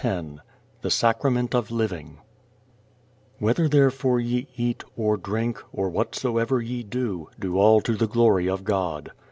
_X 0.33 0.41
The 0.81 0.89
Sacrament 0.89 1.53
of 1.53 1.69
Living 1.69 2.17
Whether 3.37 3.69
therefore 3.69 4.19
ye 4.19 4.47
eat, 4.57 4.83
or 4.97 5.15
drink, 5.15 5.61
or 5.71 5.89
whatsoever 5.89 6.59
ye 6.59 6.81
do, 6.81 7.29
do 7.39 7.59
all 7.59 7.81
to 7.81 7.95
the 7.95 8.07
glory 8.07 8.49
of 8.49 8.63
God. 8.63 9.11